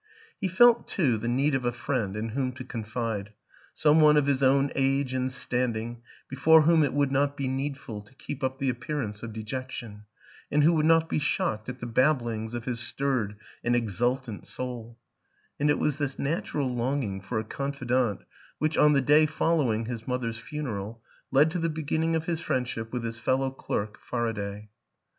[0.39, 3.33] He felt, too, the need of a friend in whom to confide,
[3.75, 8.01] some one of his own age and standing before whom it would not be needful
[8.01, 10.05] to keep up the appearance of dejec tion
[10.51, 14.47] and who would not be shocked at the bab blings of his stirred and exultant
[14.47, 14.97] soul;
[15.59, 18.21] and it was this natural longing for a confidant
[18.57, 22.41] which, on the day following his mother's funeral, led to the be ginning of his
[22.41, 24.69] friendship with his fellow clerk, Faraday.